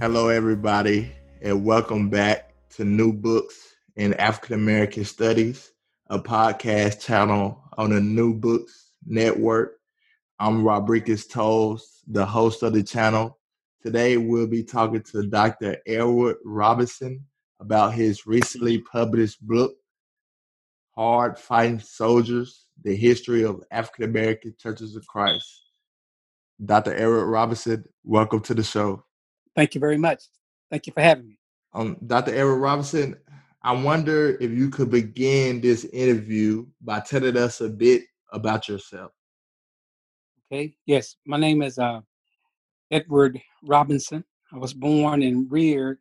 [0.00, 1.12] Hello, everybody,
[1.42, 5.72] and welcome back to New Books in African American Studies,
[6.08, 9.74] a podcast channel on the New Books Network.
[10.38, 13.38] I'm Rodriguez Tolles, the host of the channel.
[13.82, 15.76] Today, we'll be talking to Dr.
[15.86, 17.26] Edward Robinson
[17.60, 19.74] about his recently published book,
[20.96, 25.62] Hard Fighting Soldiers The History of African American Churches of Christ.
[26.64, 26.94] Dr.
[26.94, 29.04] Edward Robinson, welcome to the show.
[29.56, 30.24] Thank you very much.
[30.70, 31.38] Thank you for having me.
[31.74, 32.34] Um, Dr.
[32.34, 33.16] Edward Robinson,
[33.62, 39.12] I wonder if you could begin this interview by telling us a bit about yourself.
[40.52, 40.74] Okay.
[40.86, 42.00] Yes, my name is uh,
[42.90, 44.24] Edward Robinson.
[44.52, 46.00] I was born and reared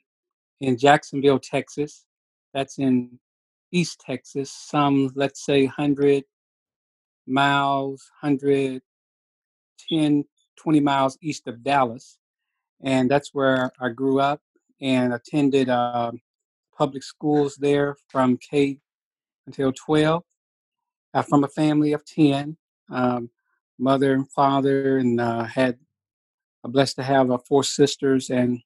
[0.62, 2.06] in Jacksonville, Texas.
[2.54, 3.20] That's in
[3.72, 6.24] East Texas, some, let's say, 100
[7.28, 10.26] miles, 110,
[10.58, 12.19] 20 miles east of Dallas
[12.82, 14.42] and that's where I grew up
[14.82, 16.12] and attended uh,
[16.78, 18.80] public schools there from K
[19.46, 20.24] until 12.
[21.14, 22.56] I'm from a family of 10,
[22.92, 23.30] um,
[23.78, 25.78] mother and father, and uh, had
[26.64, 28.60] I'm blessed to have uh, four sisters and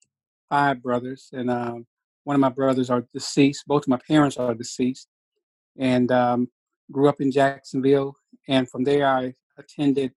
[0.49, 1.29] five brothers.
[1.31, 1.85] And um,
[2.23, 3.65] one of my brothers are deceased.
[3.67, 5.07] Both of my parents are deceased.
[5.77, 6.49] And um,
[6.91, 8.15] grew up in Jacksonville.
[8.47, 10.11] And from there, I attended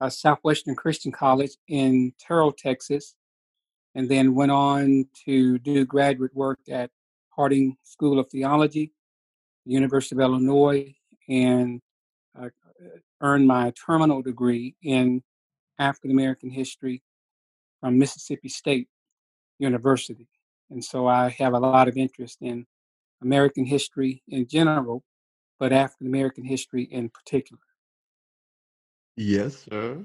[0.00, 3.14] uh, Southwestern Christian College in Terrell, Texas,
[3.94, 6.90] and then went on to do graduate work at
[7.30, 8.92] Harding School of Theology,
[9.64, 10.94] University of Illinois,
[11.28, 11.80] and
[12.40, 12.48] uh,
[13.20, 15.22] earned my terminal degree in
[15.78, 17.02] African American history
[17.80, 18.88] from Mississippi State
[19.58, 20.28] University.
[20.70, 22.66] And so I have a lot of interest in
[23.22, 25.02] American history in general,
[25.58, 27.60] but African American history in particular.
[29.16, 30.04] Yes, sir.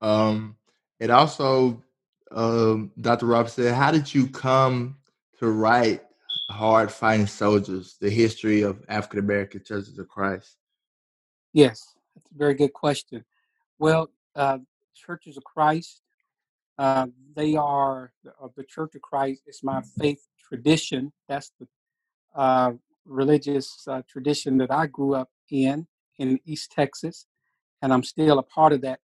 [0.00, 0.56] Um,
[1.00, 1.82] it also,
[2.30, 3.46] um, Dr.
[3.48, 4.96] said, how did you come
[5.38, 6.02] to write
[6.50, 10.56] Hard Fighting Soldiers, the history of African American Churches of Christ?
[11.52, 13.24] Yes, that's a very good question.
[13.78, 14.58] Well, uh,
[14.94, 16.02] Churches of Christ,
[16.78, 19.42] uh, they are uh, the Church of Christ.
[19.46, 21.12] It's my faith tradition.
[21.28, 21.68] That's the
[22.34, 22.72] uh,
[23.04, 25.86] religious uh, tradition that I grew up in
[26.18, 27.26] in East Texas
[27.82, 29.00] and I'm still a part of that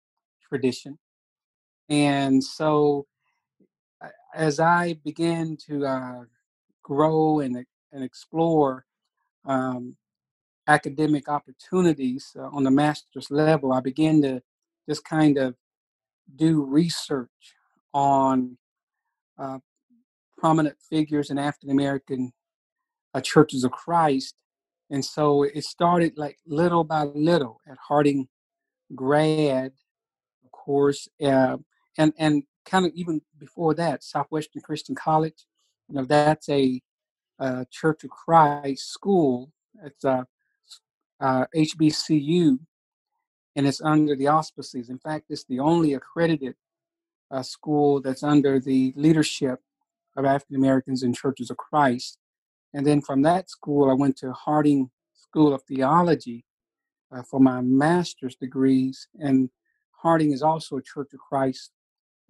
[0.49, 0.99] tradition.
[1.89, 3.07] And so,
[4.35, 6.25] as I began to uh,
[6.83, 8.85] grow and and explore
[9.45, 9.97] um,
[10.67, 14.43] academic opportunities uh, on the master's level, I began to
[14.89, 15.55] just kind of
[16.37, 17.29] do research
[17.93, 18.57] on
[19.39, 19.59] uh,
[20.39, 22.33] prominent figures in African American
[23.15, 24.35] uh, churches of Christ.
[24.91, 28.29] And so it started like little by little at Harding
[28.95, 29.73] grad,
[30.45, 31.57] of course, uh,
[31.99, 35.47] and and kind of even before that, Southwestern Christian College.
[35.89, 36.81] You know, that's a,
[37.39, 39.53] a Church of Christ school.
[39.83, 40.27] It's a,
[41.21, 42.59] a HBCU,
[43.57, 44.89] and it's under the auspices.
[44.89, 46.55] In fact, it's the only accredited
[47.31, 49.61] uh, school that's under the leadership
[50.17, 52.19] of African Americans in Churches of Christ.
[52.73, 56.45] And then from that school, I went to Harding School of Theology,
[57.15, 59.09] uh, for my master's degrees.
[59.19, 59.51] And
[59.93, 61.71] Harding is also a Church of Christ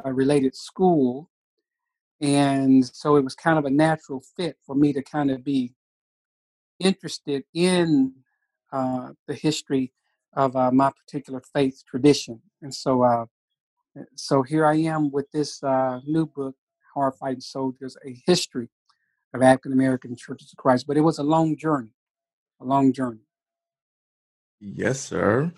[0.05, 1.31] uh, related school.
[2.21, 5.75] And so it was kind of a natural fit for me to kind of be
[6.79, 8.13] interested in
[8.73, 9.93] uh, the history
[10.35, 12.41] of uh, my particular faith tradition.
[12.63, 13.27] And so, uh,
[14.17, 16.57] so here I am with this uh, new book,
[16.95, 18.69] Hard Fighting Soldiers, a history
[19.33, 20.87] of African American churches of Christ.
[20.87, 21.91] But it was a long journey,
[22.61, 23.24] a long journey.
[24.65, 25.53] Yes, sir.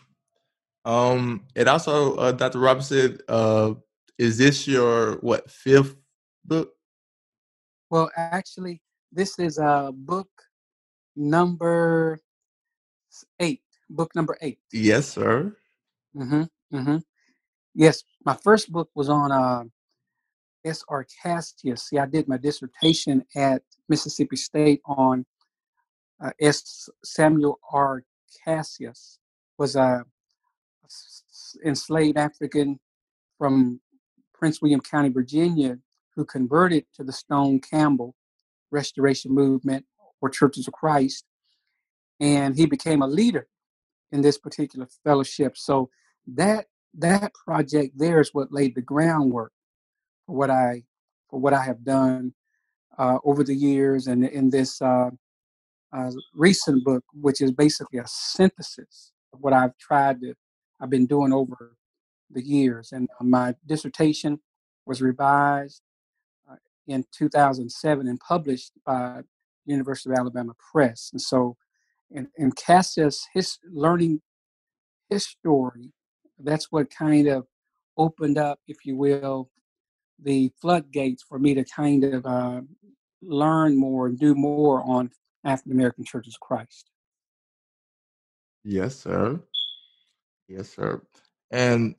[0.84, 2.58] Um, and also, uh, Dr.
[2.58, 3.74] Robinson, uh,
[4.18, 5.94] is this your what fifth
[6.44, 6.72] book?
[7.90, 10.28] Well, actually, this is uh book
[11.14, 12.18] number
[13.38, 13.62] eight.
[13.88, 14.58] Book number eight.
[14.72, 15.54] Yes, sir.
[16.16, 16.42] Mm-hmm.
[16.76, 16.96] Mm-hmm.
[17.74, 19.64] Yes, my first book was on uh,
[20.64, 21.06] S.R.
[21.22, 21.84] Cassius.
[21.84, 25.24] See, I did my dissertation at Mississippi State on
[26.20, 26.88] uh, S.
[27.04, 28.02] Samuel R.
[28.44, 29.18] Cassius
[29.58, 30.04] was a
[31.64, 32.78] enslaved African
[33.38, 33.80] from
[34.34, 35.78] Prince William County, Virginia,
[36.14, 38.14] who converted to the Stone Campbell
[38.70, 39.84] Restoration Movement
[40.20, 41.24] or Churches of Christ,
[42.20, 43.46] and he became a leader
[44.12, 45.56] in this particular fellowship.
[45.56, 45.90] So
[46.26, 49.52] that that project there is what laid the groundwork
[50.26, 50.84] for what I
[51.28, 52.32] for what I have done
[52.98, 55.10] uh, over the years and in this uh,
[55.96, 60.34] uh, recent book, which is basically a synthesis of what I've tried to,
[60.80, 61.76] I've been doing over
[62.30, 62.92] the years.
[62.92, 64.40] And uh, my dissertation
[64.84, 65.80] was revised
[66.50, 66.56] uh,
[66.86, 69.20] in 2007 and published by
[69.64, 71.10] University of Alabama Press.
[71.12, 71.56] And so,
[72.10, 74.20] in, in Cassius, his learning
[75.10, 75.92] his story,
[76.38, 77.46] that's what kind of
[77.96, 79.50] opened up, if you will,
[80.22, 82.60] the floodgates for me to kind of uh,
[83.22, 85.10] learn more and do more on
[85.46, 86.90] African American Churches of Christ.
[88.64, 89.40] Yes, sir.
[90.48, 91.00] Yes, sir.
[91.50, 91.94] And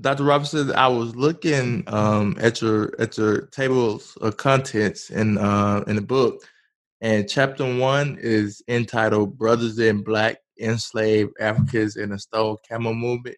[0.00, 0.24] Dr.
[0.24, 5.96] Robinson, I was looking um, at your at your tables of contents in uh, in
[5.96, 6.42] the book,
[7.00, 13.36] and chapter one is entitled "Brothers in Black Enslaved Africans in the Stone Campbell Movement."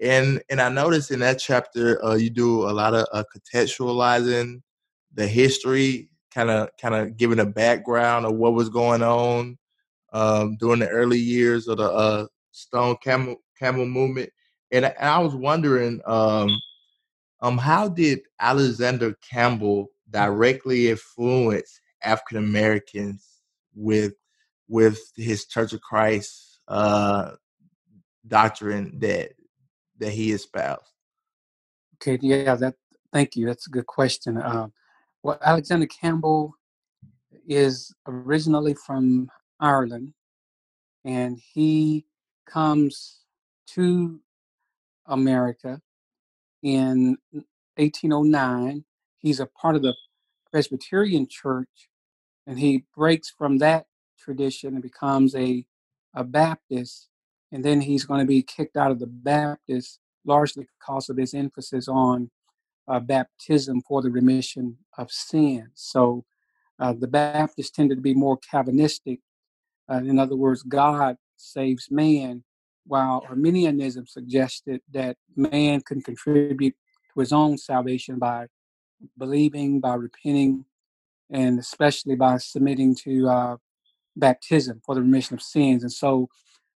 [0.00, 4.60] And and I noticed in that chapter uh, you do a lot of uh, contextualizing
[5.12, 9.56] the history, kind of kind of giving a background of what was going on
[10.12, 14.30] um, during the early years of the uh, Stone Campbell Campbell movement.
[14.72, 16.50] And, and I was wondering, um,
[17.40, 23.26] um, how did Alexander Campbell directly influence African Americans
[23.74, 24.14] with
[24.68, 27.32] with his Church of Christ uh,
[28.26, 29.32] doctrine that
[29.98, 30.82] that he espoused?
[31.96, 32.74] Okay, yeah, that.
[33.12, 33.46] Thank you.
[33.46, 34.42] That's a good question.
[34.42, 34.72] Um,
[35.24, 36.54] well, Alexander Campbell
[37.48, 40.12] is originally from Ireland,
[41.02, 42.04] and he
[42.46, 43.20] comes
[43.68, 44.20] to
[45.06, 45.80] America
[46.62, 47.16] in
[47.76, 48.84] 1809.
[49.16, 49.94] He's a part of the
[50.52, 51.88] Presbyterian Church,
[52.46, 53.86] and he breaks from that
[54.18, 55.64] tradition and becomes a,
[56.12, 57.08] a Baptist.
[57.50, 61.32] And then he's going to be kicked out of the Baptist largely because of his
[61.32, 62.30] emphasis on
[62.88, 65.70] uh, baptism for the remission of sins.
[65.74, 66.24] So
[66.78, 69.20] uh, the Baptists tended to be more Calvinistic.
[69.90, 72.44] Uh, in other words, God saves man,
[72.86, 76.74] while Arminianism suggested that man can contribute
[77.12, 78.46] to his own salvation by
[79.18, 80.64] believing, by repenting,
[81.30, 83.56] and especially by submitting to uh,
[84.16, 85.82] baptism for the remission of sins.
[85.82, 86.28] And so,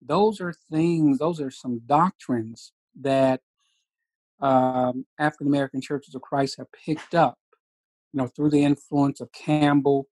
[0.06, 3.40] those are things, those are some doctrines that
[4.44, 7.38] um, African American churches of Christ have picked up,
[8.12, 10.06] you know, through the influence of Campbell,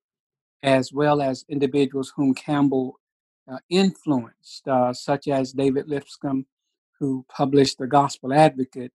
[0.63, 2.99] as well as individuals whom Campbell
[3.47, 6.47] uh, influenced, uh, such as David Lipscomb,
[6.99, 8.93] who published The Gospel Advocate.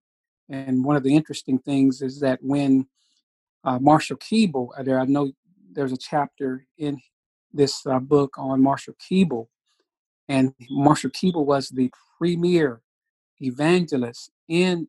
[0.50, 2.88] And one of the interesting things is that when
[3.64, 5.32] uh, Marshall Keeble, uh, there I know
[5.72, 7.00] there's a chapter in
[7.54, 9.48] this uh, book on Marshall Keeble,
[10.28, 12.82] and Marshall Keeble was the premier
[13.40, 14.88] evangelist in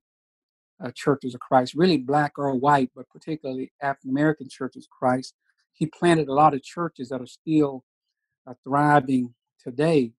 [0.82, 5.34] uh, churches of Christ, really black or white, but particularly African American churches of Christ.
[5.72, 7.84] He planted a lot of churches that are still
[8.46, 10.12] uh, thriving today.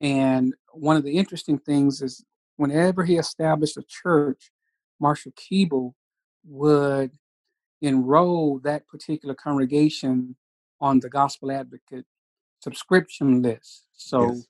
[0.00, 2.24] And one of the interesting things is
[2.56, 4.50] whenever he established a church,
[5.00, 5.94] Marshall Keeble
[6.44, 7.12] would
[7.80, 10.36] enroll that particular congregation
[10.80, 12.04] on the Gospel Advocate
[12.60, 13.86] subscription list.
[13.92, 14.46] So yes.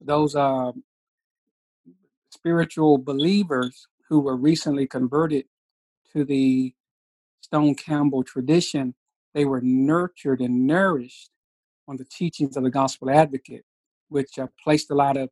[0.00, 0.72] those are
[2.30, 5.46] spiritual believers who were recently converted
[6.12, 6.74] to the
[7.40, 8.94] Stone Campbell tradition,
[9.34, 11.30] they were nurtured and nourished
[11.86, 13.64] on the teachings of the gospel advocate,
[14.08, 15.28] which uh, placed a lot of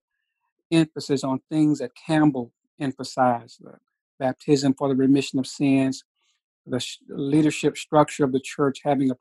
[0.71, 3.75] emphasis on things that Campbell emphasized the
[4.19, 6.05] baptism for the remission of sins,
[6.67, 9.17] the sh- leadership structure of the church having a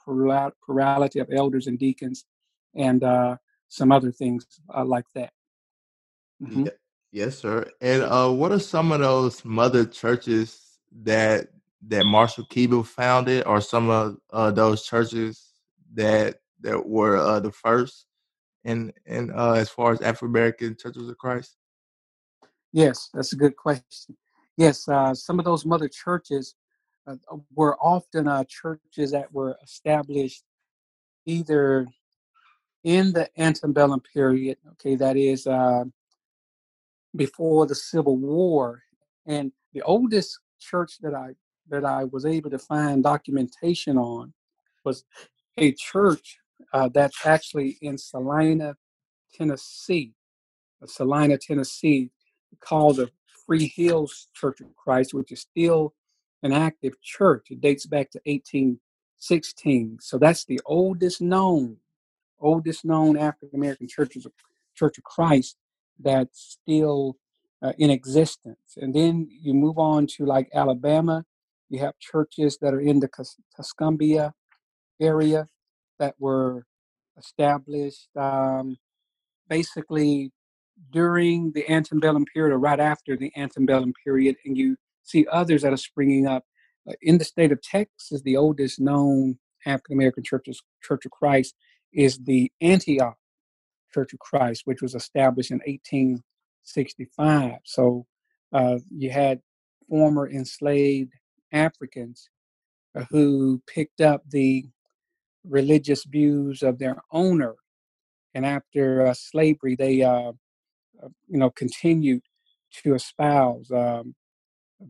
[0.66, 2.26] plurality of elders and deacons,
[2.76, 5.32] and uh, some other things uh, like that.
[6.42, 6.68] Mm-hmm.
[7.12, 7.70] Yes, sir.
[7.82, 11.50] And uh, what are some of those mother churches that
[11.88, 15.52] that Marshall Keeble founded, or some of uh, those churches
[15.94, 18.06] that that were uh, the first
[18.64, 21.58] in in uh, as far as African American churches of Christ?
[22.72, 24.16] Yes, that's a good question.
[24.56, 26.56] Yes, uh, some of those mother churches
[27.08, 27.16] uh,
[27.54, 30.44] were often uh, churches that were established
[31.26, 31.88] either
[32.84, 34.58] in the antebellum period.
[34.74, 35.84] Okay, that is uh,
[37.16, 38.82] before the Civil War,
[39.26, 41.36] and the oldest church that I
[41.70, 44.34] that I was able to find documentation on
[44.84, 45.04] was
[45.58, 46.38] a church
[46.74, 48.76] uh, that's actually in Celina,
[49.34, 50.14] Tennessee.
[50.82, 52.10] Uh, Celina, Tennessee,
[52.60, 53.10] called the
[53.46, 55.94] Free Hills Church of Christ, which is still
[56.44, 57.48] an active church.
[57.52, 60.00] It dates back to 1816.
[60.02, 61.78] So that's the oldest known,
[62.40, 64.28] oldest known African American churches
[64.76, 65.58] Church of Christ
[66.04, 67.18] that's still
[67.62, 68.78] uh, in existence.
[68.78, 71.24] And then you move on to like Alabama,
[71.70, 73.10] you have churches that are in the
[73.58, 74.34] Tuscumbia
[75.00, 75.48] area
[76.00, 76.66] that were
[77.18, 78.78] established um,
[79.48, 80.32] basically
[80.92, 85.74] during the antebellum period or right after the antebellum period, and you see others that
[85.74, 86.44] are springing up.
[86.90, 91.56] Uh, in the state of Texas, the oldest known African American churches, Church of Christ,
[91.94, 93.18] is the Antioch
[93.94, 97.60] Church of Christ, which was established in 1865.
[97.66, 98.06] So
[98.54, 99.42] uh, you had
[99.90, 101.14] former enslaved
[101.52, 102.30] Africans
[102.96, 104.66] uh, who picked up the
[105.46, 107.56] religious views of their owner,
[108.34, 110.32] and after uh, slavery, they uh,
[111.04, 112.24] uh, you know continued
[112.84, 114.16] to espouse um,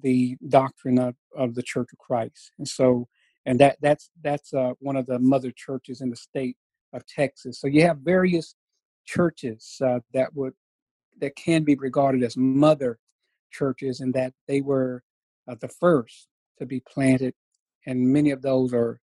[0.04, 3.08] the doctrine of, of the Church of Christ, and so
[3.46, 6.58] and that that's that's uh, one of the mother churches in the state
[6.94, 7.60] of Texas.
[7.60, 8.56] So you have various
[9.06, 10.54] churches uh, that would
[11.20, 13.00] that can be regarded as mother
[13.52, 15.04] churches, and that they were
[15.48, 16.28] uh, the first
[16.58, 17.34] to be planted,
[17.86, 19.00] and many of those are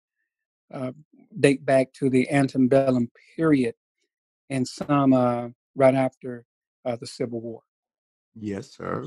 [0.72, 0.92] uh,
[1.38, 3.74] date back to the antebellum period,
[4.50, 6.44] and some uh, right after
[6.84, 7.62] uh, the Civil War.
[8.34, 9.06] Yes, sir.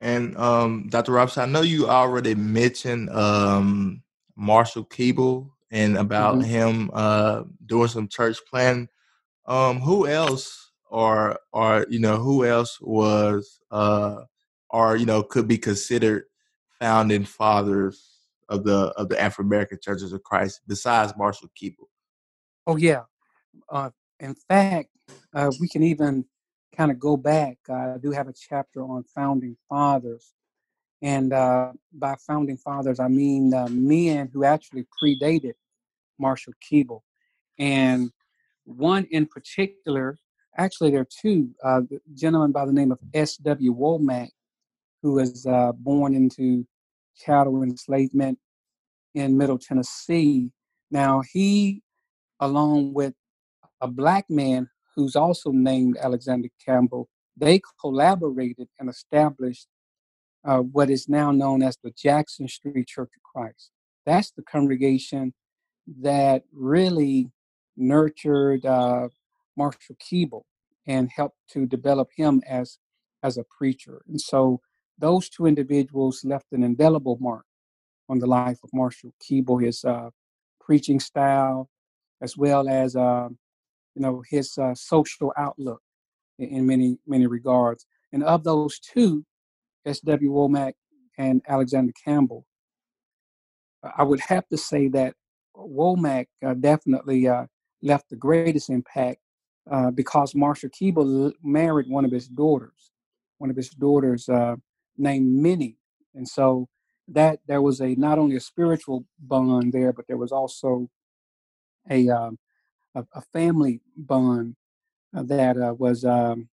[0.00, 1.12] And um, Dr.
[1.12, 4.02] Robinson, I know you already mentioned um,
[4.36, 6.50] Marshall Keeble and about mm-hmm.
[6.50, 8.88] him uh, doing some church planting.
[9.46, 14.22] Um, who else or or you know who else was uh,
[14.70, 16.24] or you know could be considered
[16.78, 18.18] founding fathers
[18.48, 21.88] of the of the African American Churches of Christ besides Marshall Keeble?
[22.66, 23.02] Oh yeah,
[23.70, 24.90] uh, in fact,
[25.34, 26.24] uh, we can even
[26.76, 27.58] kind of go back.
[27.68, 30.34] I do have a chapter on founding fathers,
[31.00, 35.54] and uh, by founding fathers, I mean men who actually predated
[36.18, 37.00] Marshall Keeble,
[37.58, 38.12] and
[38.64, 40.16] one in particular.
[40.58, 41.50] Actually, there are two.
[41.64, 41.80] Uh,
[42.14, 43.74] gentleman by the name of S.W.
[43.74, 44.28] Womack,
[45.02, 46.66] who was uh, born into
[47.16, 48.38] chattel enslavement
[49.14, 50.50] in Middle Tennessee.
[50.90, 51.82] Now, he,
[52.40, 53.14] along with
[53.80, 59.66] a black man who's also named Alexander Campbell, they collaborated and established
[60.44, 63.70] uh, what is now known as the Jackson Street Church of Christ.
[64.04, 65.32] That's the congregation
[66.00, 67.30] that really
[67.76, 69.08] nurtured uh,
[69.56, 70.42] Marshall Keeble
[70.86, 72.78] and helped to develop him as
[73.22, 74.02] as a preacher.
[74.08, 74.60] And so
[74.98, 77.44] those two individuals left an indelible mark
[78.08, 80.10] on the life of Marshall Keeble, his uh,
[80.60, 81.68] preaching style,
[82.20, 83.28] as well as uh,
[83.94, 85.82] you know his uh, social outlook
[86.38, 87.86] in, in, many many regards.
[88.12, 89.24] And of those two,
[89.86, 90.30] S.W.
[90.30, 90.74] Womack
[91.16, 92.44] and Alexander Campbell,
[93.96, 95.14] I would have to say that
[95.56, 97.46] Womack uh, definitely uh,
[97.82, 99.20] left the greatest impact
[99.70, 102.90] uh, because Marshall Keeble married one of his daughters,
[103.38, 104.28] one of his daughters
[104.96, 105.78] named Minnie,
[106.14, 106.68] and so
[107.08, 110.88] that there was a not only a spiritual bond there, but there was also
[111.90, 112.38] a um,
[112.94, 114.54] a, a, family bond
[115.16, 116.48] uh, that uh, was um,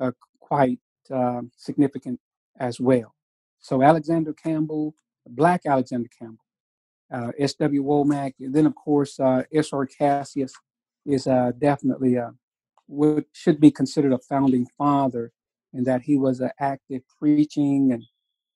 [0.00, 0.78] uh, quite
[1.10, 2.20] um, significant
[2.58, 3.14] as well.
[3.60, 4.94] So Alexander Campbell,
[5.26, 6.44] Black Alexander Campbell,
[7.12, 7.82] uh, S.W.
[7.82, 9.86] Womack, and then of course uh, S.R.
[9.86, 10.52] Cassius
[11.08, 12.32] is uh, definitely a,
[12.86, 15.32] what should be considered a founding father
[15.72, 18.04] in that he was an active preaching and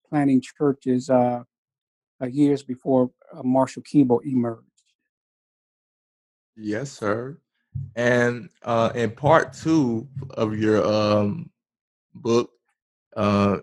[0.08, 1.42] planning churches uh,
[2.22, 4.66] uh, years before uh, Marshall Keeble emerged.
[6.56, 7.38] Yes, sir.
[7.96, 11.50] And uh, in part two of your um,
[12.14, 12.50] book,
[13.16, 13.58] uh,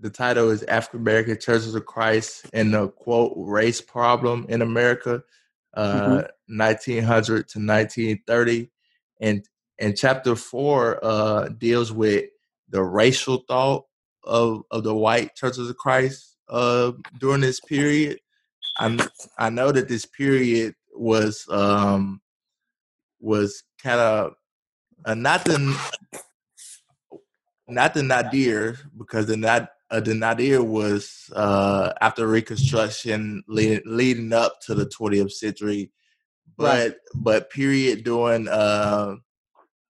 [0.00, 5.22] the title is African American Churches of Christ and the quote race problem in America,
[5.76, 6.58] uh, mm-hmm.
[6.58, 8.70] 1900 to 1930.
[9.20, 9.46] And
[9.78, 12.26] and chapter four uh, deals with
[12.68, 13.84] the racial thought
[14.24, 18.20] of of the white churches of Christ uh, during this period.
[18.78, 22.20] I I know that this period was um,
[23.20, 24.34] was kind of
[25.04, 25.58] uh, not the
[27.68, 29.36] not the Nadir because the
[29.90, 35.90] uh, the Nadir was uh, after Reconstruction leading, leading up to the 20th century,
[36.56, 36.94] but right.
[37.14, 39.16] but period during uh,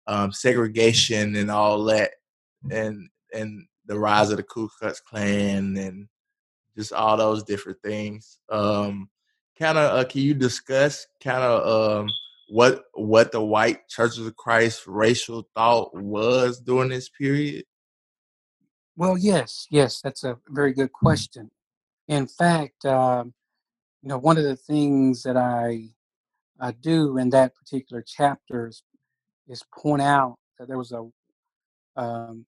[0.06, 2.12] um, segregation and all that,
[2.70, 6.08] and and the rise of the Ku Klux Klan and
[6.76, 8.38] just all those different things.
[8.50, 9.08] Um,
[9.58, 12.08] kind of, uh, can you discuss kind of um,
[12.48, 17.64] what what the white Churches of Christ racial thought was during this period?
[18.96, 21.50] Well, yes, yes, that's a very good question.
[22.08, 23.34] In fact, um,
[24.02, 25.88] you know, one of the things that I
[26.60, 28.82] I do in that particular chapter is,
[29.48, 31.08] is point out that there was a
[31.96, 32.46] um,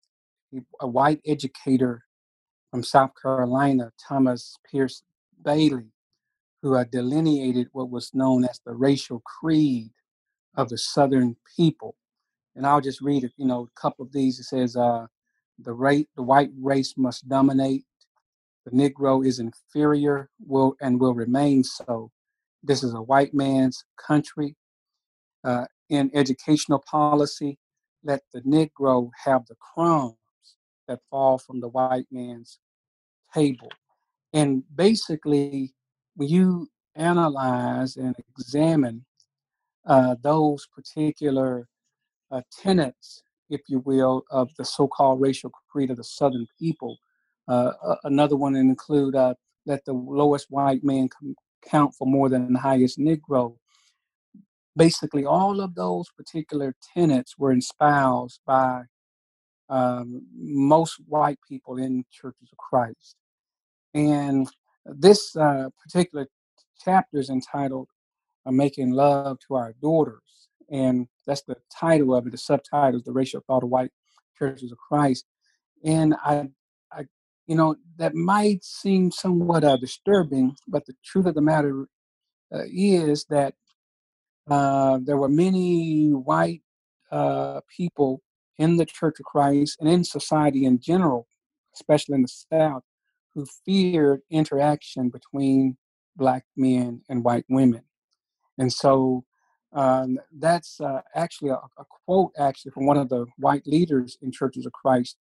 [0.81, 2.03] a white educator
[2.71, 5.03] from South Carolina, Thomas Pearce
[5.43, 5.91] Bailey,
[6.61, 9.91] who had delineated what was known as the racial creed
[10.55, 11.95] of the Southern people.
[12.55, 14.39] And I'll just read, you know, a couple of these.
[14.39, 15.07] It says, uh,
[15.59, 17.85] the rate, the white race must dominate.
[18.65, 22.11] the Negro is inferior, will and will remain so.
[22.63, 24.55] This is a white man's country.
[25.43, 27.59] Uh, in educational policy,
[28.03, 30.15] let the Negro have the crumbs
[30.87, 32.59] that fall from the white man's
[33.33, 33.69] table.
[34.33, 35.75] And basically,
[36.15, 39.05] when you analyze and examine
[39.85, 41.67] uh, those particular
[42.31, 46.97] uh, tenets, if you will, of the so-called racial creed of the Southern people.
[47.47, 47.71] Uh,
[48.03, 49.33] another one include uh,
[49.65, 51.09] the lowest white man
[51.67, 53.55] count for more than the highest Negro.
[54.75, 58.83] Basically, all of those particular tenets were espoused by
[59.69, 63.15] um, most white people in churches of Christ.
[63.93, 64.47] And
[64.85, 66.27] this uh, particular
[66.83, 67.87] chapter is entitled
[68.45, 70.24] Making Love to Our Daughters.
[70.69, 72.31] And that's the title of it.
[72.31, 73.91] The subtitle is The Racial Thought of White
[74.37, 75.25] Churches of Christ.
[75.83, 76.49] And I,
[76.91, 77.05] I
[77.47, 81.87] you know, that might seem somewhat uh, disturbing, but the truth of the matter
[82.53, 83.53] uh, is that
[84.49, 86.61] uh, there were many white
[87.11, 88.21] uh, people
[88.57, 91.27] in the Church of Christ and in society in general,
[91.75, 92.83] especially in the South,
[93.33, 95.77] who feared interaction between
[96.15, 97.83] black men and white women.
[98.57, 99.25] And so
[99.75, 104.31] um, that's uh, actually a, a, quote actually from one of the white leaders in
[104.31, 105.17] Churches of Christ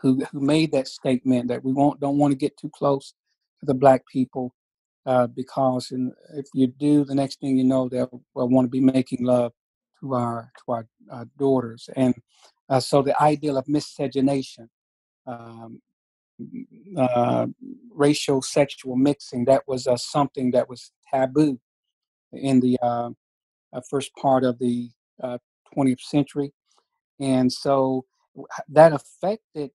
[0.00, 3.14] who, who made that statement that we won't, don't want to get too close
[3.58, 4.54] to the black people
[5.06, 8.70] uh, because in, if you do, the next thing you know, they'll, they'll want to
[8.70, 9.52] be making love
[10.00, 11.88] to our to our, our daughters.
[11.96, 12.14] And
[12.68, 14.70] uh, so the ideal of miscegenation,
[15.26, 15.82] um,
[16.96, 17.46] uh,
[17.92, 21.58] racial sexual mixing, that was uh, something that was taboo
[22.32, 23.10] in the uh, uh,
[23.90, 24.90] first part of the
[25.22, 26.52] 20th uh, century.
[27.20, 28.04] And so
[28.68, 29.70] that affected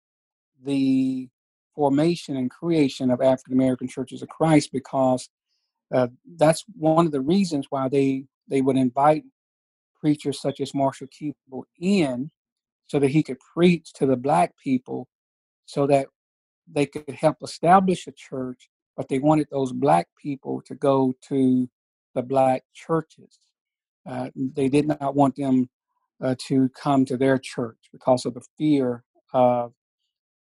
[0.64, 1.30] the
[1.76, 5.30] formation and creation of African American churches of Christ because
[5.94, 9.24] uh, that's one of the reasons why they they would invite
[10.00, 12.30] preachers such as Marshall Keeble in
[12.88, 15.08] so that he could preach to the black people
[15.66, 16.08] so that
[16.72, 21.68] they could help establish a church but they wanted those black people to go to
[22.16, 23.40] the black churches
[24.06, 25.70] uh, they did not want them
[26.22, 29.74] uh, to come to their church because of the fear of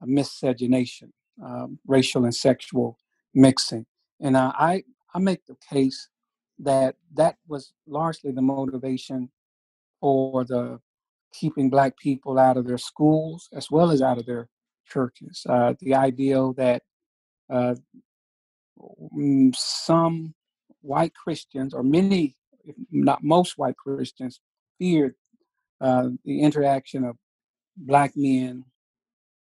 [0.02, 1.12] miscegenation,
[1.44, 2.98] um, racial and sexual
[3.34, 3.86] mixing.
[4.20, 6.08] And uh, I, I make the case
[6.58, 9.30] that that was largely the motivation
[10.00, 10.80] for the
[11.32, 14.48] keeping black people out of their schools as well as out of their
[14.86, 15.44] churches.
[15.48, 16.82] Uh, the ideal that
[17.50, 17.74] uh,
[19.16, 20.34] mm, some
[20.80, 24.40] white Christians or many if not most white Christians,
[24.78, 25.14] feared
[25.80, 27.16] uh, the interaction of
[27.76, 28.64] black men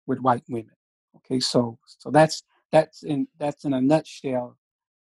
[0.08, 0.72] with white women.
[1.18, 4.58] Okay, so so that's that's in that's in a nutshell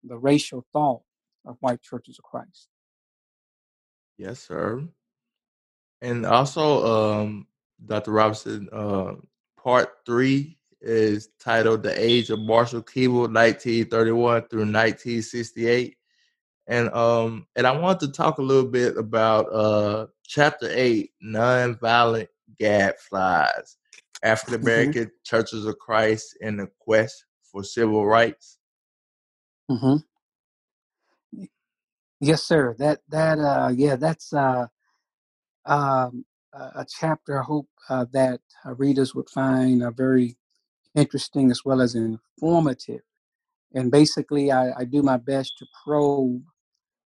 [0.05, 1.03] the racial thought
[1.44, 2.68] of white churches of Christ.
[4.16, 4.83] Yes, sir.
[6.01, 7.47] And also, um,
[7.85, 8.12] Dr.
[8.12, 9.14] Robinson, uh,
[9.61, 15.97] part three is titled "The Age of Marshall Keeble, 1931 through 1968."
[16.68, 22.28] And um and I want to talk a little bit about uh chapter eight, nonviolent
[22.61, 23.76] gadflies,
[24.22, 25.24] African American mm-hmm.
[25.24, 28.59] Churches of Christ in the quest for civil rights.
[29.70, 29.96] Mm-hmm.
[32.20, 32.76] Yes, sir.
[32.78, 34.66] That that uh yeah, that's uh
[35.64, 40.37] um a chapter I hope uh, that uh, readers would find uh, very
[40.94, 43.02] interesting as well as informative.
[43.74, 46.42] And basically, I, I do my best to probe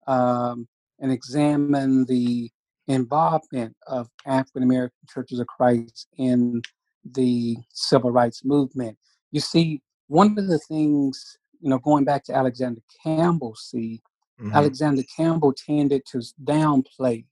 [0.07, 2.51] um, and examine the
[2.89, 6.63] involvement of African American churches of Christ in
[7.05, 8.97] the civil rights movement.
[9.31, 14.01] You see, one of the things, you know, going back to Alexander Campbell, see,
[14.41, 14.53] mm-hmm.
[14.55, 17.25] Alexander Campbell tended to downplay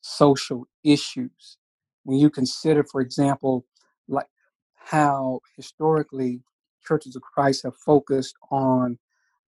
[0.00, 1.58] social issues.
[2.04, 3.64] When you consider, for example,
[4.08, 4.26] like
[4.74, 6.40] how historically
[6.84, 8.98] churches of Christ have focused on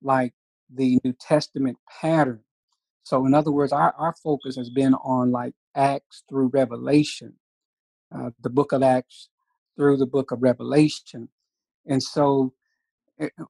[0.02, 0.32] like
[0.72, 2.43] the New Testament pattern
[3.04, 7.34] so, in other words, our, our focus has been on like Acts through Revelation,
[8.14, 9.28] uh, the book of Acts
[9.76, 11.28] through the book of Revelation.
[11.86, 12.54] And so,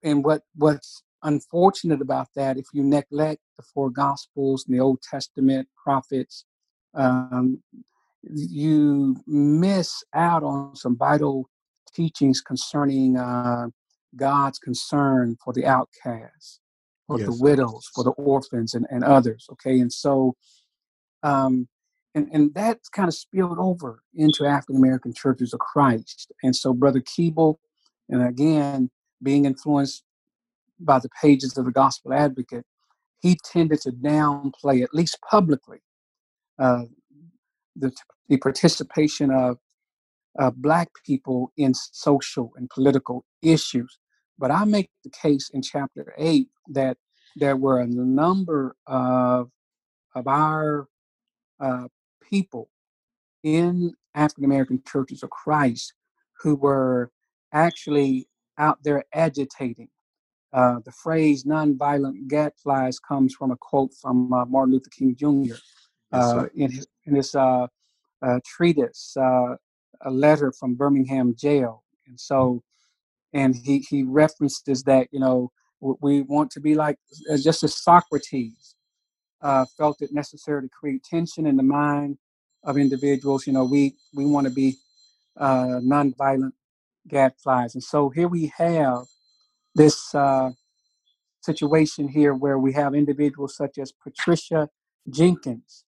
[0.02, 5.00] and what what's unfortunate about that, if you neglect the four Gospels and the Old
[5.02, 6.44] Testament prophets,
[6.94, 7.62] um,
[8.24, 11.48] you miss out on some vital
[11.94, 13.68] teachings concerning uh,
[14.16, 16.60] God's concern for the outcast
[17.06, 17.28] for yes.
[17.28, 19.46] the widows, for the orphans, and, and others.
[19.52, 20.36] Okay, and so,
[21.22, 21.68] um,
[22.14, 26.32] and and that's kind of spilled over into African American churches of Christ.
[26.42, 27.56] And so, Brother Keeble,
[28.08, 28.90] and again,
[29.22, 30.04] being influenced
[30.80, 32.64] by the pages of the Gospel Advocate,
[33.20, 35.78] he tended to downplay, at least publicly,
[36.58, 36.82] uh,
[37.74, 37.90] the,
[38.28, 39.58] the participation of
[40.38, 43.98] uh, Black people in social and political issues.
[44.38, 46.96] But I make the case in chapter eight that
[47.36, 49.50] there were a number of
[50.14, 50.86] of our
[51.60, 51.88] uh,
[52.28, 52.70] people
[53.42, 55.92] in African American churches of Christ
[56.40, 57.10] who were
[57.52, 59.88] actually out there agitating.
[60.52, 65.56] Uh, the phrase nonviolent gadflies comes from a quote from uh, Martin Luther King Jr.
[66.12, 67.66] Uh, in his, in his uh,
[68.22, 69.56] uh, treatise, uh,
[70.02, 71.82] a letter from Birmingham jail.
[72.06, 72.62] And so,
[73.34, 75.50] and he, he references that, you know,
[76.00, 76.96] we want to be like,
[77.42, 78.76] just as Socrates
[79.76, 82.16] felt it necessary to create tension in the mind
[82.62, 83.46] of individuals.
[83.46, 84.76] You know, we we want to be
[85.36, 86.52] uh, nonviolent
[87.08, 89.04] gadflies, and so here we have
[89.74, 90.50] this uh,
[91.42, 94.70] situation here where we have individuals such as Patricia
[95.10, 95.84] Jenkins,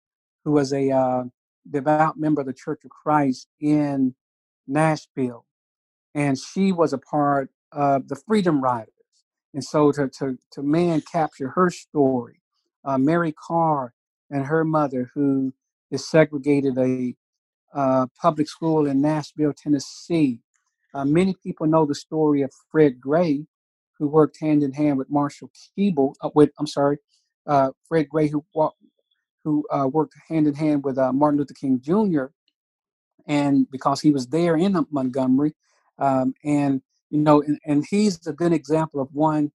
[0.44, 1.24] who was a uh,
[1.70, 4.16] devout member of the Church of Christ in
[4.68, 5.46] Nashville,
[6.16, 8.90] and she was a part of the Freedom Riders.
[9.54, 12.42] And so to to to man capture her story,
[12.86, 13.94] uh, Mary Carr
[14.30, 15.54] and her mother, who
[15.92, 17.16] is segregated a
[17.74, 20.42] uh, public school in Nashville, Tennessee.
[20.94, 23.46] Uh, many people know the story of Fred Gray,
[24.00, 26.16] who worked hand in hand with Marshall Keeble.
[26.22, 26.98] Uh, with I'm sorry,
[27.48, 28.46] uh, Fred Gray, who
[29.44, 32.26] who uh, worked hand in hand with Martin Luther King Jr.
[33.28, 35.54] And because he was there in Montgomery,
[36.00, 39.52] um, and you know, and, and, he's a good example of one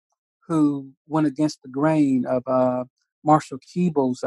[0.46, 2.86] who went against the grain of
[3.24, 4.22] Marshall Keeble's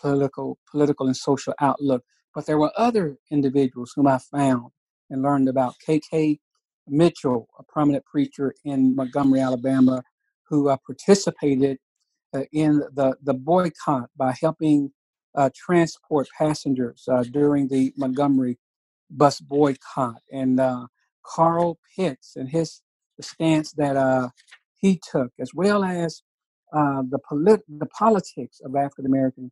[0.00, 2.04] political, political and social outlook.
[2.34, 4.70] But there were other individuals whom I found
[5.10, 5.74] and learned about.
[5.84, 6.38] K.K.
[6.86, 10.02] Mitchell, a prominent preacher in Montgomery, Alabama,
[10.44, 11.78] who uh, participated
[12.34, 14.92] uh, in the, the boycott by helping
[15.34, 18.58] uh, transport passengers uh, during the Montgomery
[19.10, 20.20] bus boycott.
[20.32, 20.86] And uh,
[21.28, 22.82] Carl Pitts and his
[23.20, 24.30] stance that uh,
[24.78, 26.22] he took, as well as
[26.72, 29.50] the, polit- the politics of African American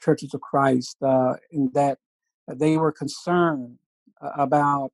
[0.00, 1.98] Churches of Christ, uh, in that
[2.48, 3.78] they were concerned
[4.22, 4.92] uh, about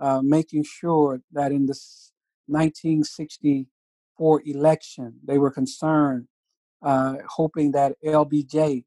[0.00, 2.12] uh, making sure that in this
[2.48, 6.28] 1964 election, they were concerned,
[6.82, 8.84] uh, hoping that LBJ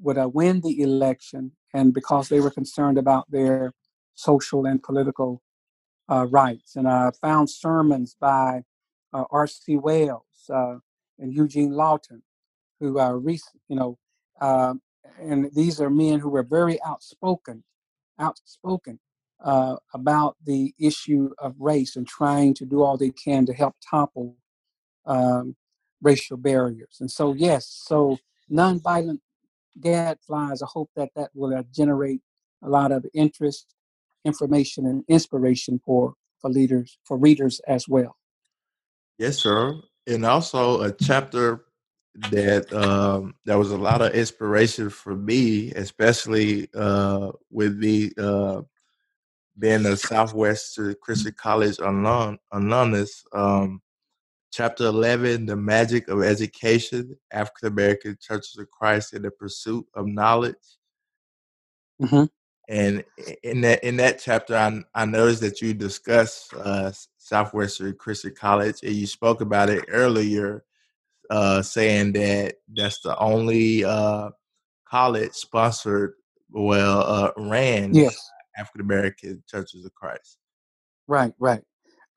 [0.00, 3.72] would uh, win the election, and because they were concerned about their
[4.14, 5.42] social and political
[6.10, 6.76] uh, rights.
[6.76, 8.62] And I found sermons by
[9.12, 9.76] R.C.
[9.76, 10.50] Wells
[11.18, 12.22] and Eugene Lawton,
[12.80, 13.98] who, uh, recent, you know,
[14.40, 14.74] uh,
[15.20, 17.62] and these are men who were very outspoken,
[18.18, 18.98] outspoken
[19.42, 23.74] uh, about the issue of race and trying to do all they can to help
[23.88, 24.36] topple
[25.06, 25.54] um,
[26.02, 26.96] racial barriers.
[27.00, 28.18] And so, yes, so
[28.50, 29.20] nonviolent
[29.80, 30.62] gadflies.
[30.62, 32.20] I hope that that will uh, generate
[32.62, 33.73] a lot of interest,
[34.24, 38.16] information, and inspiration for for leaders, for readers as well.
[39.18, 39.80] Yes, sir.
[40.06, 41.64] And also a chapter
[42.30, 48.62] that um, there was a lot of inspiration for me, especially uh, with me uh,
[49.58, 53.24] being a Southwestern Christian College alum, alumnus.
[53.32, 53.80] Um,
[54.52, 60.06] chapter 11, The Magic of Education, African American Churches of Christ in the Pursuit of
[60.06, 60.54] Knowledge.
[62.00, 62.24] Mm-hmm.
[62.68, 63.04] And
[63.42, 68.76] in that in that chapter, I, I noticed that you discussed uh, Southwestern Christian College,
[68.82, 70.64] and you spoke about it earlier
[71.30, 74.30] uh, saying that that's the only uh,
[74.88, 76.14] college sponsored,
[76.50, 78.16] well, uh, ran yes.
[78.56, 80.38] African American Churches of Christ.
[81.06, 81.62] Right, right.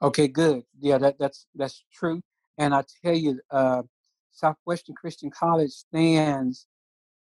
[0.01, 0.63] Okay, good.
[0.79, 2.21] Yeah, that, that's that's true.
[2.57, 3.83] And I tell you, uh,
[4.31, 6.67] Southwestern Christian College stands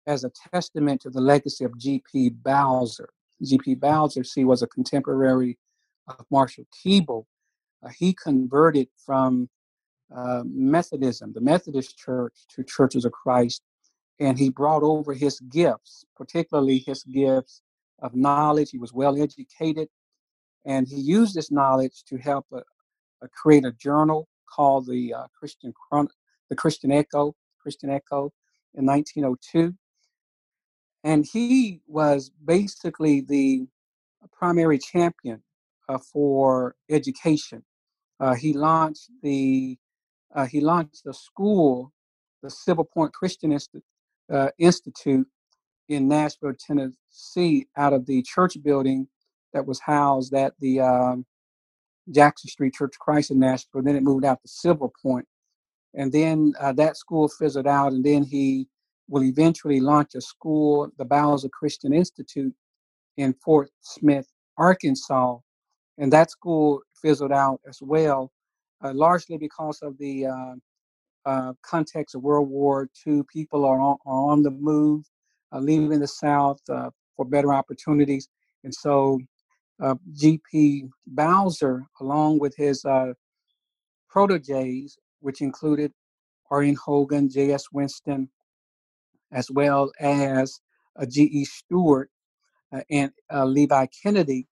[0.08, 2.30] as a testament to the legacy of G.P.
[2.30, 3.10] Bowser.
[3.42, 3.74] G.P.
[3.74, 5.58] Bowser, see, was a contemporary
[6.08, 7.26] of Marshall Keeble.
[7.84, 9.48] Uh, he converted from
[10.14, 13.62] uh, Methodism, the Methodist Church, to Churches of Christ,
[14.18, 17.60] and he brought over his gifts, particularly his gifts
[18.00, 18.70] of knowledge.
[18.70, 19.88] He was well educated,
[20.64, 22.60] and he used this knowledge to help uh,
[23.22, 26.08] uh, create a journal called the uh, Christian Chron-
[26.48, 28.32] the Christian Echo, Christian Echo,
[28.74, 29.74] in 1902.
[31.08, 33.66] And he was basically the
[34.30, 35.42] primary champion
[35.88, 37.64] uh, for education.
[38.20, 39.78] Uh, he launched the
[40.34, 41.94] uh, he launched a school,
[42.42, 43.80] the Silver Point Christian Insti-
[44.30, 45.26] uh, Institute
[45.88, 49.08] in Nashville, Tennessee, out of the church building
[49.54, 51.24] that was housed at the um,
[52.10, 53.82] Jackson Street Church of Christ in Nashville.
[53.82, 55.26] Then it moved out to Silver Point,
[55.94, 57.92] and then uh, that school fizzled out.
[57.94, 58.68] And then he
[59.08, 62.54] will eventually launch a school, the Bowser Christian Institute,
[63.16, 65.38] in Fort Smith, Arkansas,
[65.98, 68.30] and that school fizzled out as well,
[68.82, 70.54] uh, largely because of the uh,
[71.26, 73.22] uh, context of World War II.
[73.32, 75.04] People are on, are on the move,
[75.52, 78.28] uh, leaving the South uh, for better opportunities,
[78.62, 79.18] and so
[79.82, 80.84] uh, G.P.
[81.08, 82.84] Bowser, along with his
[84.08, 85.92] proteges, which included
[86.50, 86.76] R.N.
[86.76, 87.64] Hogan, J.S.
[87.72, 88.28] Winston,
[89.32, 90.60] as well as
[91.08, 91.44] G.E.
[91.44, 92.10] Stewart
[92.90, 94.46] and Levi Kennedy,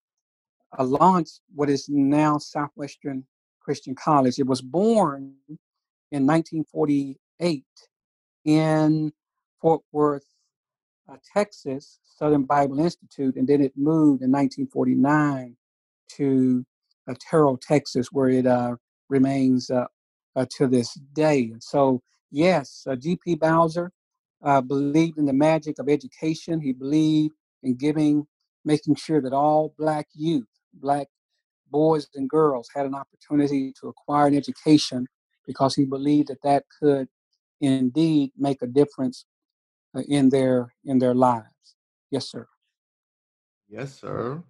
[0.79, 3.25] uh, launched what is now Southwestern
[3.61, 4.39] Christian College.
[4.39, 5.35] It was born
[6.13, 7.65] in 1948
[8.45, 9.13] in
[9.61, 10.27] Fort Worth,
[11.11, 15.57] uh, Texas, Southern Bible Institute, and then it moved in 1949
[16.17, 16.67] to
[17.09, 18.77] uh, Terrell, Texas, where it uh,
[19.09, 19.87] remains uh,
[20.37, 21.51] uh, to this day.
[21.53, 23.37] And so, yes, G.P.
[23.37, 23.93] Bowser
[24.61, 26.61] believed in the magic of education.
[26.61, 28.27] He believed in giving,
[28.65, 30.47] making sure that all Black youth
[30.81, 31.09] black
[31.71, 35.07] boys and girls had an opportunity to acquire an education
[35.47, 37.09] because he believed that that could
[37.61, 39.25] indeed make a difference
[39.97, 41.47] uh, in their in their lives.
[42.11, 42.47] Yes, sir.
[43.69, 44.43] Yes, sir.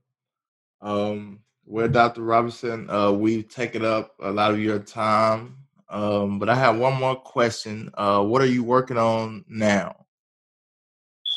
[0.81, 2.23] Um, well, Dr.
[2.23, 5.57] Robinson, uh, we've taken up a lot of your time,
[5.88, 7.90] um, but I have one more question.
[7.94, 10.07] Uh, what are you working on now?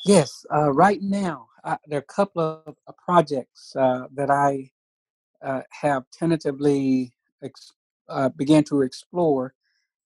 [0.06, 4.72] Yes, uh, right now I, there are a couple of uh, projects uh, that I
[5.44, 7.74] uh, have tentatively ex-
[8.10, 9.54] uh, began to explore,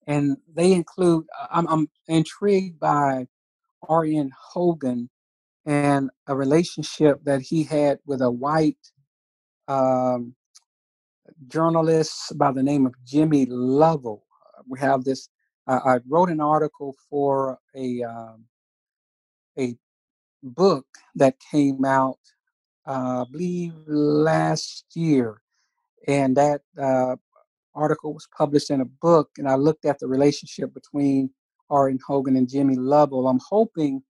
[0.07, 1.25] and they include.
[1.39, 3.27] Uh, I'm, I'm intrigued by
[3.87, 4.31] R.N.
[4.37, 5.09] Hogan
[5.65, 8.77] and a relationship that he had with a white
[9.67, 10.35] um,
[11.47, 14.25] journalist by the name of Jimmy Lovell.
[14.67, 15.29] We have this.
[15.67, 18.45] Uh, I wrote an article for a um,
[19.57, 19.75] a
[20.43, 22.19] book that came out
[22.85, 25.41] uh, I believe last year,
[26.07, 27.15] and that uh,
[27.75, 29.29] article was published in a book.
[29.37, 31.29] And I looked at the relationship between
[31.69, 31.99] R.N.
[32.05, 33.27] Hogan and Jimmy Lovell.
[33.27, 34.03] I'm hoping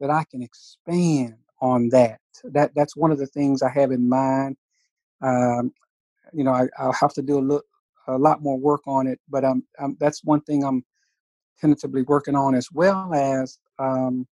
[0.00, 2.20] that I can expand on that.
[2.44, 4.56] That that's one of the things I have in mind.
[5.20, 5.72] Um,
[6.32, 7.66] you know, I, will have to do a, look,
[8.08, 10.84] a lot more work on it, but um, um, that's one thing I'm
[11.60, 14.26] tentatively working on, as well as um,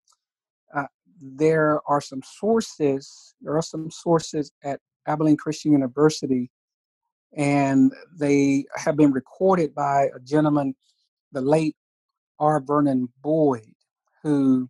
[1.23, 6.51] there are some sources, there are some sources at Abilene Christian University,
[7.37, 10.75] and they have been recorded by a gentleman,
[11.31, 11.77] the late
[12.41, 12.61] R.
[12.61, 13.73] Vernon Boyd,
[14.23, 14.69] who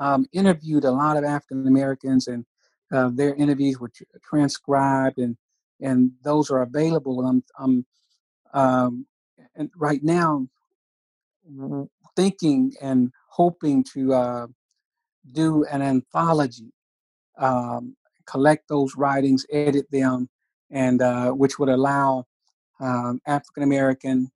[0.00, 2.44] um, interviewed a lot of African Americans, and
[2.92, 5.36] uh, their interviews were tr- transcribed, and
[5.80, 7.24] and those are available.
[7.26, 7.86] I'm, I'm
[8.52, 9.06] um,
[9.56, 10.48] and right now
[12.16, 14.46] thinking and hoping to uh,
[15.32, 16.72] do an anthology,
[17.38, 20.28] um, collect those writings, edit them,
[20.70, 22.24] and uh, which would allow
[22.80, 24.30] um, African American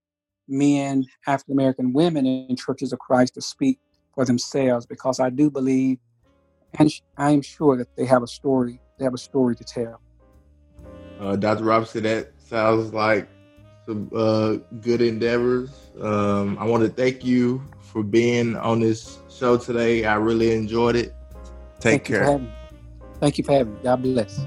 [0.48, 3.78] men, African American women in churches of Christ to speak
[4.14, 5.98] for themselves, because I do believe,
[6.78, 8.80] and I am sure that they have a story.
[8.98, 10.00] They have a story to tell.
[11.22, 11.62] Uh, Dr.
[11.62, 13.28] Robinson, that sounds like
[13.86, 15.70] some uh, good endeavors.
[16.00, 20.04] Um, I want to thank you for being on this show today.
[20.04, 21.14] I really enjoyed it.
[21.78, 22.38] Take Thank care.
[22.38, 22.50] You
[23.20, 23.80] Thank you for having me.
[23.84, 24.44] God bless.